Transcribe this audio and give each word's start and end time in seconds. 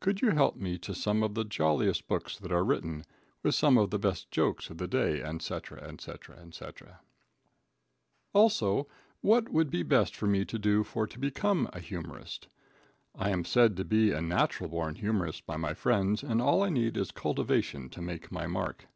Could 0.00 0.20
you 0.20 0.32
help 0.32 0.56
me 0.56 0.76
to 0.76 0.94
some 0.94 1.22
of 1.22 1.32
the 1.32 1.46
Joliest 1.46 2.06
Books 2.06 2.36
that 2.36 2.52
are 2.52 2.62
written? 2.62 3.04
With 3.42 3.54
some 3.54 3.78
of 3.78 3.88
the 3.88 3.98
best 3.98 4.30
Jokes 4.30 4.68
of 4.68 4.76
the 4.76 4.86
Day 4.86 5.22
&c 5.38 5.60
&c 5.60 6.34
&c. 6.50 6.64
Also 8.34 8.86
what 9.22 9.44
it 9.44 9.48
would 9.54 9.70
be 9.70 9.82
best 9.82 10.14
for 10.14 10.26
me 10.26 10.44
to 10.44 10.58
do 10.58 10.84
for 10.84 11.06
to 11.06 11.18
become 11.18 11.70
an 11.72 11.80
Humorist. 11.80 12.48
I 13.14 13.30
am 13.30 13.46
said 13.46 13.78
to 13.78 13.84
be 13.86 14.12
a 14.12 14.20
Natural 14.20 14.68
Born 14.68 14.96
Humorist 14.96 15.46
by 15.46 15.56
my 15.56 15.72
friends 15.72 16.22
and 16.22 16.42
all 16.42 16.62
I 16.62 16.68
need 16.68 16.98
is 16.98 17.10
Cultivation 17.10 17.88
to 17.92 18.02
make 18.02 18.30
my 18.30 18.46
mark. 18.46 18.88